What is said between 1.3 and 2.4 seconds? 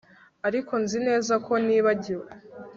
ko nibagiwe